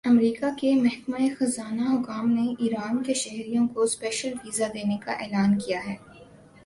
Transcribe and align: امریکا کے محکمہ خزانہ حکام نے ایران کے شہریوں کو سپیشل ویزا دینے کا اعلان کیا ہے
امریکا 0.05 0.47
کے 0.57 0.73
محکمہ 0.75 1.27
خزانہ 1.39 1.89
حکام 1.89 2.29
نے 2.31 2.47
ایران 2.59 3.01
کے 3.03 3.13
شہریوں 3.13 3.67
کو 3.67 3.85
سپیشل 3.87 4.33
ویزا 4.43 4.67
دینے 4.73 4.97
کا 4.97 5.11
اعلان 5.13 5.57
کیا 5.59 5.79
ہے 5.87 5.95